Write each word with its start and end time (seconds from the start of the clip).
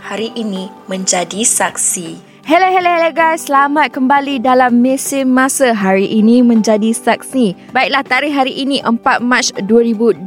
hari 0.00 0.32
ini 0.32 0.72
menjadi 0.88 1.44
saksi. 1.44 2.32
Hello, 2.40 2.66
hello, 2.66 2.90
hello 2.90 3.12
guys. 3.14 3.46
Selamat 3.46 3.94
kembali 3.94 4.42
dalam 4.42 4.82
mesin 4.82 5.30
masa 5.30 5.70
hari 5.70 6.08
ini 6.08 6.42
menjadi 6.42 6.90
saksi. 6.90 7.70
Baiklah, 7.70 8.02
tarikh 8.02 8.34
hari 8.34 8.56
ini 8.56 8.82
4 8.82 9.22
Mac 9.22 9.54
2022. 9.70 10.26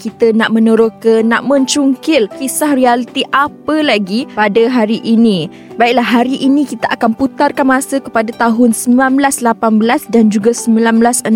Kita 0.00 0.32
nak 0.32 0.48
meneroka, 0.54 1.20
nak 1.20 1.44
mencungkil 1.44 2.30
kisah 2.40 2.72
realiti 2.72 3.26
apa 3.36 3.84
lagi 3.84 4.24
pada 4.32 4.64
hari 4.70 5.02
ini. 5.04 5.50
Baiklah, 5.76 6.06
hari 6.06 6.40
ini 6.40 6.64
kita 6.64 6.88
akan 6.88 7.12
putarkan 7.12 7.68
masa 7.68 8.00
kepada 8.00 8.32
tahun 8.32 8.72
1918 8.72 10.08
dan 10.08 10.32
juga 10.32 10.56
1960. 10.56 11.26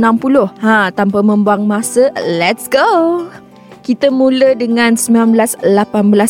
Ha, 0.64 0.94
tanpa 0.96 1.18
membuang 1.20 1.68
masa, 1.68 2.08
let's 2.40 2.72
go! 2.72 3.26
Kita 3.86 4.10
mula 4.10 4.58
dengan 4.58 4.98
1918 4.98 5.62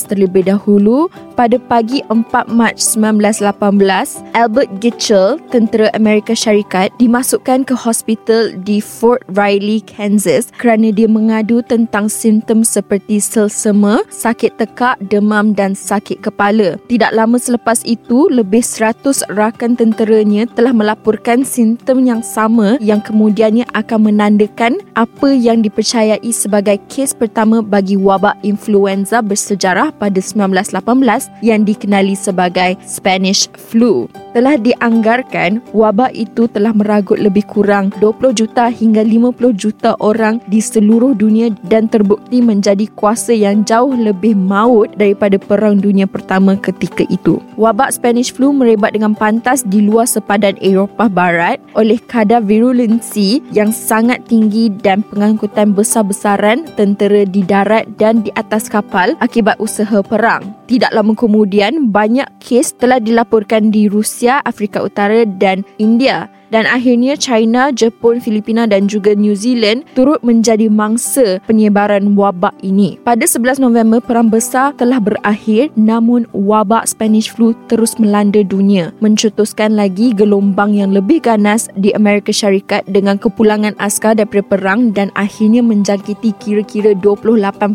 terlebih 0.04 0.44
dahulu. 0.44 1.08
Pada 1.36 1.60
pagi 1.60 2.00
4 2.08 2.48
Mac 2.48 2.80
1918, 2.80 4.24
Albert 4.32 4.72
Gitchell, 4.80 5.36
tentera 5.52 5.92
Amerika 5.92 6.32
Syarikat, 6.32 6.88
dimasukkan 6.96 7.68
ke 7.68 7.76
hospital 7.76 8.56
di 8.64 8.80
Fort 8.80 9.20
Riley, 9.36 9.84
Kansas 9.84 10.48
kerana 10.56 10.88
dia 10.88 11.04
mengadu 11.04 11.60
tentang 11.60 12.08
simptom 12.08 12.64
seperti 12.64 13.20
selsema, 13.20 14.00
sakit 14.08 14.56
tekak, 14.56 14.96
demam 15.12 15.52
dan 15.52 15.76
sakit 15.76 16.24
kepala. 16.24 16.80
Tidak 16.88 17.12
lama 17.12 17.36
selepas 17.36 17.84
itu, 17.84 18.32
lebih 18.32 18.64
100 18.64 19.28
rakan 19.36 19.76
tenteranya 19.76 20.48
telah 20.48 20.72
melaporkan 20.72 21.44
simptom 21.44 22.00
yang 22.00 22.24
sama 22.24 22.80
yang 22.80 23.04
kemudiannya 23.04 23.68
akan 23.76 24.08
menandakan 24.08 24.80
apa 24.96 25.36
yang 25.36 25.60
dipercayai 25.60 26.32
sebagai 26.32 26.80
kes 26.88 27.12
pertama 27.12 27.60
bagi 27.60 28.00
wabak 28.00 28.40
influenza 28.40 29.20
bersejarah 29.20 29.92
pada 29.92 30.16
1918 30.16 31.25
yang 31.40 31.66
dikenali 31.66 32.14
sebagai 32.14 32.74
Spanish 32.84 33.50
flu. 33.56 34.10
Telah 34.36 34.60
dianggarkan 34.60 35.72
wabak 35.72 36.12
itu 36.12 36.44
telah 36.52 36.76
meragut 36.76 37.16
lebih 37.16 37.48
kurang 37.48 37.88
20 38.04 38.36
juta 38.36 38.68
hingga 38.68 39.00
50 39.00 39.32
juta 39.56 39.96
orang 39.96 40.44
di 40.44 40.60
seluruh 40.60 41.16
dunia 41.16 41.48
dan 41.72 41.88
terbukti 41.88 42.44
menjadi 42.44 42.84
kuasa 42.92 43.32
yang 43.32 43.64
jauh 43.64 43.96
lebih 43.96 44.36
maut 44.36 44.92
daripada 45.00 45.40
Perang 45.40 45.80
Dunia 45.80 46.04
Pertama 46.04 46.52
ketika 46.60 47.08
itu. 47.08 47.40
Wabak 47.56 47.96
Spanish 47.96 48.28
flu 48.28 48.52
merebat 48.52 48.92
dengan 48.92 49.16
pantas 49.16 49.64
di 49.64 49.80
luar 49.80 50.04
sepadan 50.04 50.60
Eropah 50.60 51.08
Barat 51.08 51.56
oleh 51.72 51.96
kadar 51.96 52.44
virulensi 52.44 53.40
yang 53.56 53.72
sangat 53.72 54.20
tinggi 54.28 54.68
dan 54.68 55.00
pengangkutan 55.00 55.72
besar-besaran 55.72 56.68
tentera 56.76 57.24
di 57.24 57.40
darat 57.40 57.88
dan 57.96 58.20
di 58.20 58.28
atas 58.36 58.68
kapal 58.68 59.16
akibat 59.24 59.56
usaha 59.56 60.04
perang. 60.04 60.52
Tidak 60.66 60.90
lama 60.90 61.14
kemudian, 61.14 61.94
banyak 61.94 62.26
kes 62.42 62.74
telah 62.74 62.98
dilaporkan 62.98 63.70
di 63.70 63.86
Rusia, 63.86 64.25
Afrika 64.44 64.82
Utara 64.82 65.22
dan 65.26 65.62
India 65.78 66.26
dan 66.50 66.66
akhirnya 66.66 67.18
China, 67.18 67.74
Jepun, 67.74 68.22
Filipina 68.22 68.70
dan 68.70 68.86
juga 68.86 69.14
New 69.18 69.34
Zealand 69.34 69.82
turut 69.98 70.22
menjadi 70.22 70.70
mangsa 70.70 71.42
penyebaran 71.46 72.14
wabak 72.14 72.54
ini. 72.62 72.98
Pada 73.02 73.26
11 73.26 73.58
November, 73.58 73.98
Perang 73.98 74.30
Besar 74.30 74.74
telah 74.78 75.02
berakhir 75.02 75.74
namun 75.74 76.26
wabak 76.30 76.86
Spanish 76.86 77.30
flu 77.34 77.54
terus 77.66 77.98
melanda 77.98 78.42
dunia, 78.46 78.94
mencetuskan 79.02 79.74
lagi 79.74 80.14
gelombang 80.14 80.74
yang 80.78 80.94
lebih 80.94 81.22
ganas 81.22 81.66
di 81.74 81.90
Amerika 81.94 82.30
Syarikat 82.30 82.86
dengan 82.86 83.18
kepulangan 83.18 83.74
askar 83.82 84.14
daripada 84.14 84.46
perang 84.46 84.94
dan 84.94 85.10
akhirnya 85.18 85.62
menjangkiti 85.62 86.34
kira-kira 86.38 86.94
28% 87.02 87.74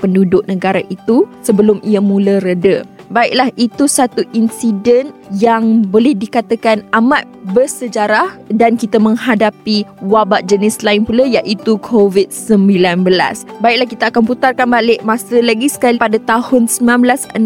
penduduk 0.00 0.42
negara 0.48 0.80
itu 0.88 1.28
sebelum 1.44 1.80
ia 1.84 2.00
mula 2.00 2.40
reda. 2.40 2.95
Baiklah, 3.10 3.54
itu 3.54 3.86
satu 3.86 4.26
insiden 4.34 5.14
yang 5.30 5.86
boleh 5.86 6.14
dikatakan 6.14 6.82
amat 6.90 7.26
bersejarah 7.54 8.34
dan 8.50 8.74
kita 8.74 8.98
menghadapi 8.98 9.86
wabak 10.02 10.46
jenis 10.50 10.82
lain 10.82 11.06
pula 11.06 11.26
iaitu 11.26 11.78
COVID-19. 11.78 13.06
Baiklah, 13.62 13.88
kita 13.88 14.04
akan 14.10 14.22
putarkan 14.26 14.68
balik 14.70 15.06
masa 15.06 15.38
lagi 15.38 15.70
sekali 15.70 15.98
pada 15.98 16.18
tahun 16.18 16.66
1960 16.66 17.38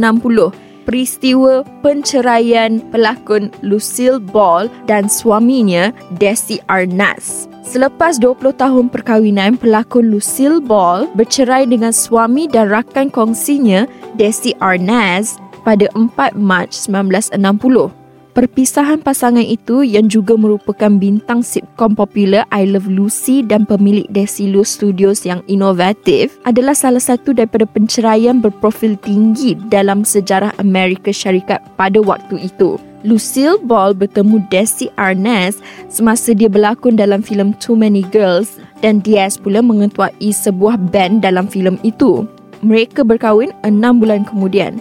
peristiwa 0.88 1.62
penceraian 1.86 2.82
pelakon 2.90 3.52
Lucille 3.62 4.18
Ball 4.18 4.66
dan 4.90 5.06
suaminya 5.06 5.94
Desi 6.18 6.58
Arnaz. 6.66 7.46
Selepas 7.62 8.18
20 8.18 8.50
tahun 8.58 8.90
perkahwinan, 8.90 9.54
pelakon 9.54 10.10
Lucille 10.10 10.58
Ball 10.58 11.06
bercerai 11.14 11.70
dengan 11.70 11.94
suami 11.94 12.50
dan 12.50 12.66
rakan 12.66 13.06
kongsinya 13.12 13.86
Desi 14.18 14.50
Arnaz 14.58 15.38
pada 15.62 15.86
4 15.94 16.36
Mac 16.36 16.72
1960. 16.72 18.00
Perpisahan 18.30 19.02
pasangan 19.02 19.42
itu 19.42 19.82
yang 19.82 20.06
juga 20.06 20.38
merupakan 20.38 20.86
bintang 20.86 21.42
sitcom 21.42 21.98
popular 21.98 22.46
I 22.54 22.62
Love 22.62 22.86
Lucy 22.86 23.42
dan 23.42 23.66
pemilik 23.66 24.06
Desilu 24.06 24.62
Studios 24.62 25.26
yang 25.26 25.42
inovatif 25.50 26.38
adalah 26.46 26.78
salah 26.78 27.02
satu 27.02 27.34
daripada 27.34 27.66
penceraian 27.66 28.38
berprofil 28.38 28.94
tinggi 29.02 29.58
dalam 29.66 30.06
sejarah 30.06 30.54
Amerika 30.62 31.10
Syarikat 31.10 31.58
pada 31.74 31.98
waktu 31.98 32.46
itu. 32.46 32.78
Lucille 33.02 33.58
Ball 33.66 33.98
bertemu 33.98 34.46
Desi 34.46 34.92
Arnaz 34.94 35.58
semasa 35.90 36.30
dia 36.30 36.46
berlakon 36.46 36.94
dalam 36.94 37.26
filem 37.26 37.50
Too 37.58 37.74
Many 37.74 38.06
Girls 38.14 38.62
dan 38.78 39.02
Diaz 39.02 39.42
pula 39.42 39.58
mengetuai 39.58 40.30
sebuah 40.30 40.78
band 40.94 41.26
dalam 41.26 41.50
filem 41.50 41.82
itu. 41.82 42.30
Mereka 42.62 43.02
berkahwin 43.02 43.50
enam 43.66 43.98
bulan 43.98 44.22
kemudian. 44.22 44.78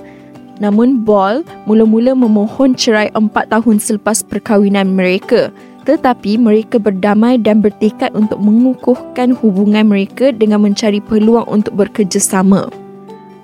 Namun 0.59 1.07
Ball 1.07 1.41
mula-mula 1.63 2.11
memohon 2.13 2.75
cerai 2.75 3.07
empat 3.15 3.49
tahun 3.51 3.79
selepas 3.79 4.23
perkahwinan 4.27 4.91
mereka. 4.93 5.49
Tetapi 5.87 6.37
mereka 6.37 6.77
berdamai 6.77 7.39
dan 7.39 7.63
bertekad 7.63 8.13
untuk 8.13 8.37
mengukuhkan 8.37 9.33
hubungan 9.33 9.89
mereka 9.89 10.29
dengan 10.35 10.61
mencari 10.61 11.01
peluang 11.01 11.47
untuk 11.49 11.79
bekerjasama. 11.79 12.69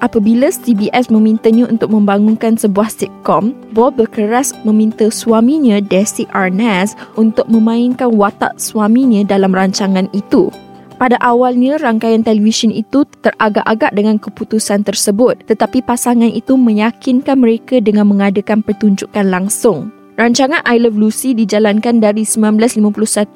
Apabila 0.04 0.52
CBS 0.52 1.08
memintanya 1.08 1.72
untuk 1.72 1.90
membangunkan 1.90 2.60
sebuah 2.60 2.92
sitcom, 2.92 3.56
Ball 3.72 3.96
berkeras 3.96 4.52
meminta 4.68 5.08
suaminya 5.08 5.80
Desi 5.80 6.28
Arnaz 6.36 6.94
untuk 7.16 7.48
memainkan 7.48 8.12
watak 8.12 8.60
suaminya 8.60 9.24
dalam 9.24 9.56
rancangan 9.56 10.12
itu. 10.12 10.52
Pada 10.96 11.20
awalnya, 11.20 11.76
rangkaian 11.76 12.24
televisyen 12.24 12.72
itu 12.72 13.04
teragak-agak 13.20 13.92
dengan 13.92 14.16
keputusan 14.16 14.88
tersebut 14.88 15.44
tetapi 15.44 15.84
pasangan 15.84 16.32
itu 16.32 16.56
meyakinkan 16.56 17.36
mereka 17.36 17.84
dengan 17.84 18.08
mengadakan 18.08 18.64
pertunjukan 18.64 19.28
langsung. 19.28 19.92
Rancangan 20.16 20.64
I 20.64 20.80
Love 20.80 20.96
Lucy 20.96 21.36
dijalankan 21.36 22.00
dari 22.00 22.24
1951 22.24 22.80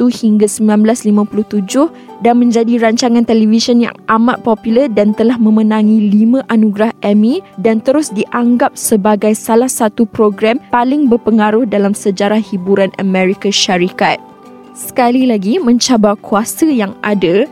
hingga 0.07 0.47
1957 0.47 2.23
dan 2.23 2.39
menjadi 2.39 2.79
rancangan 2.79 3.27
televisyen 3.27 3.83
yang 3.83 3.95
amat 4.07 4.39
popular 4.47 4.87
dan 4.87 5.11
telah 5.11 5.35
memenangi 5.35 6.07
5 6.07 6.47
anugerah 6.47 6.95
Emmy 7.03 7.43
dan 7.59 7.83
terus 7.83 8.15
dianggap 8.15 8.79
sebagai 8.79 9.35
salah 9.35 9.67
satu 9.67 10.07
program 10.07 10.63
paling 10.71 11.11
berpengaruh 11.11 11.67
dalam 11.67 11.91
sejarah 11.91 12.39
hiburan 12.39 12.95
Amerika 12.95 13.51
Syarikat 13.51 14.23
sekali 14.79 15.27
lagi 15.27 15.59
mencabar 15.59 16.15
kuasa 16.15 16.63
yang 16.71 16.95
ada, 17.03 17.43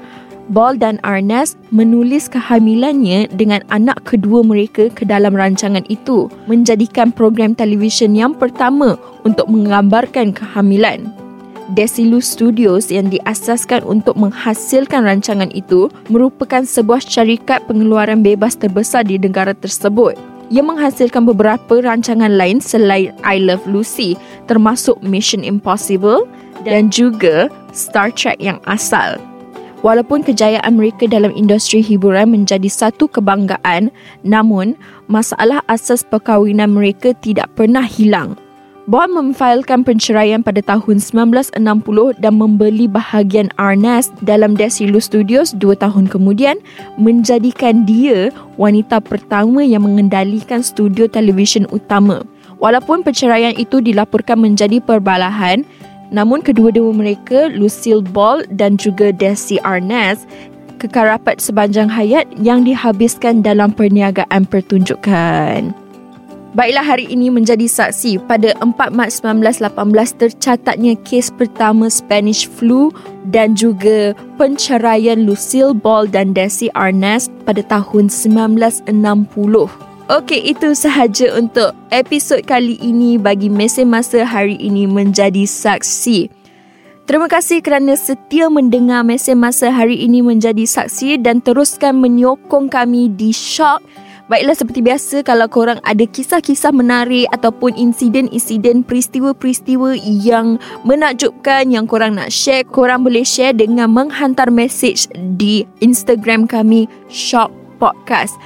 Ball 0.47 0.79
dan 0.79 0.95
Arnaz 1.03 1.59
menulis 1.75 2.31
kehamilannya 2.31 3.27
dengan 3.35 3.59
anak 3.67 4.07
kedua 4.07 4.47
mereka 4.47 4.87
ke 4.87 5.03
dalam 5.03 5.35
rancangan 5.35 5.83
itu, 5.91 6.31
menjadikan 6.47 7.11
program 7.11 7.51
televisyen 7.51 8.15
yang 8.15 8.31
pertama 8.31 8.95
untuk 9.27 9.51
menggambarkan 9.51 10.31
kehamilan. 10.31 11.11
Desilu 11.75 12.23
Studios 12.23 12.87
yang 12.87 13.11
diasaskan 13.11 13.83
untuk 13.83 14.15
menghasilkan 14.15 15.03
rancangan 15.03 15.51
itu 15.51 15.91
merupakan 16.07 16.63
sebuah 16.63 17.03
syarikat 17.03 17.67
pengeluaran 17.67 18.23
bebas 18.23 18.55
terbesar 18.55 19.03
di 19.03 19.19
negara 19.19 19.51
tersebut. 19.51 20.15
Ia 20.47 20.63
menghasilkan 20.63 21.27
beberapa 21.27 21.83
rancangan 21.83 22.31
lain 22.31 22.63
selain 22.63 23.11
I 23.19 23.43
Love 23.43 23.67
Lucy 23.67 24.15
termasuk 24.47 24.95
Mission 25.03 25.43
Impossible, 25.43 26.23
dan 26.65 26.89
juga 26.89 27.51
Star 27.75 28.09
Trek 28.13 28.41
yang 28.41 28.57
asal. 28.65 29.21
Walaupun 29.85 30.25
kejayaan 30.25 30.73
mereka 30.73 31.05
dalam 31.05 31.29
industri 31.37 31.85
hiburan 31.85 32.33
menjadi 32.33 32.65
satu 32.65 33.05
kebanggaan, 33.05 33.93
namun 34.25 34.73
masalah 35.05 35.61
asas 35.69 36.01
perkahwinan 36.01 36.73
mereka 36.73 37.13
tidak 37.21 37.53
pernah 37.53 37.85
hilang. 37.85 38.33
Bond 38.87 39.11
memfailkan 39.11 39.83
penceraian 39.83 40.39
pada 40.39 40.63
tahun 40.63 41.03
1960 41.03 41.59
dan 42.23 42.33
membeli 42.39 42.87
bahagian 42.87 43.51
Arnaz 43.59 44.07
dalam 44.23 44.55
Desilu 44.55 45.03
Studios 45.03 45.51
dua 45.51 45.75
tahun 45.75 46.07
kemudian 46.07 46.55
menjadikan 46.95 47.83
dia 47.83 48.31
wanita 48.55 49.03
pertama 49.03 49.59
yang 49.59 49.83
mengendalikan 49.83 50.63
studio 50.63 51.03
televisyen 51.03 51.67
utama. 51.67 52.23
Walaupun 52.63 53.03
perceraian 53.03 53.53
itu 53.59 53.83
dilaporkan 53.83 54.39
menjadi 54.39 54.79
perbalahan, 54.79 55.67
namun 56.11 56.39
kedua-dua 56.39 56.95
mereka, 56.95 57.51
Lucille 57.51 58.03
Ball 58.03 58.47
dan 58.55 58.79
juga 58.79 59.11
Desi 59.11 59.59
Arnaz, 59.67 60.23
kekal 60.79 61.11
rapat 61.17 61.41
sepanjang 61.43 61.91
hayat 61.91 62.29
yang 62.39 62.63
dihabiskan 62.63 63.43
dalam 63.43 63.73
perniagaan 63.73 64.47
pertunjukan. 64.47 65.75
Baiklah 66.57 66.81
hari 66.81 67.05
ini 67.05 67.29
menjadi 67.29 67.69
saksi 67.69 68.25
pada 68.25 68.55
4 68.57 68.73
Mac 68.89 69.13
1918 69.13 70.17
tercatatnya 70.17 70.97
kes 71.05 71.29
pertama 71.29 71.85
Spanish 71.85 72.49
flu 72.49 72.89
dan 73.29 73.53
juga 73.53 74.17
penceraian 74.41 75.21
Lucille 75.21 75.77
Ball 75.77 76.09
dan 76.09 76.33
Desi 76.33 76.73
Arnaz 76.73 77.29
pada 77.45 77.61
tahun 77.61 78.09
1960. 78.09 79.86
Okey, 80.07 80.55
itu 80.55 80.71
sahaja 80.71 81.35
untuk 81.35 81.75
episod 81.91 82.39
kali 82.47 82.79
ini 82.79 83.19
bagi 83.19 83.51
mesin 83.51 83.91
masa 83.91 84.23
hari 84.23 84.55
ini 84.55 84.87
menjadi 84.87 85.43
saksi. 85.43 86.31
Terima 87.03 87.27
kasih 87.27 87.59
kerana 87.59 87.91
setia 87.99 88.47
mendengar 88.47 89.03
mesin 89.03 89.35
masa 89.35 89.67
hari 89.67 89.99
ini 89.99 90.23
menjadi 90.23 90.63
saksi 90.63 91.19
dan 91.19 91.43
teruskan 91.43 91.99
menyokong 91.99 92.71
kami 92.71 93.11
di 93.11 93.35
Shock. 93.35 93.83
Baiklah 94.31 94.55
seperti 94.55 94.79
biasa 94.79 95.27
kalau 95.27 95.51
korang 95.51 95.83
ada 95.83 96.07
kisah-kisah 96.07 96.71
menarik 96.71 97.27
ataupun 97.35 97.75
insiden-insiden 97.75 98.87
peristiwa-peristiwa 98.87 99.99
yang 99.99 100.55
menakjubkan 100.87 101.67
yang 101.67 101.83
korang 101.83 102.15
nak 102.15 102.31
share, 102.31 102.63
korang 102.63 103.03
boleh 103.03 103.27
share 103.27 103.51
dengan 103.51 103.91
menghantar 103.91 104.47
message 104.55 105.11
di 105.35 105.67
Instagram 105.83 106.47
kami 106.47 106.87
Shock 107.11 107.51
Podcast. 107.75 108.39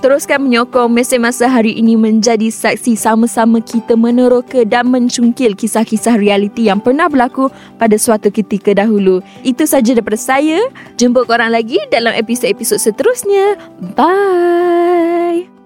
Teruskan 0.00 0.48
menyokong 0.48 0.88
mesin 0.88 1.20
masa 1.20 1.44
hari 1.44 1.76
ini 1.76 1.92
menjadi 1.92 2.48
saksi 2.48 2.96
sama-sama 2.96 3.60
kita 3.60 4.00
meneroka 4.00 4.64
dan 4.64 4.88
mencungkil 4.88 5.52
kisah-kisah 5.52 6.16
realiti 6.16 6.72
yang 6.72 6.80
pernah 6.80 7.04
berlaku 7.04 7.52
pada 7.76 8.00
suatu 8.00 8.32
ketika 8.32 8.72
dahulu. 8.72 9.20
Itu 9.44 9.68
saja 9.68 9.92
daripada 9.92 10.16
saya. 10.16 10.72
Jumpa 10.96 11.28
korang 11.28 11.52
lagi 11.52 11.76
dalam 11.92 12.16
episod-episod 12.16 12.80
seterusnya. 12.80 13.60
Bye! 13.92 15.59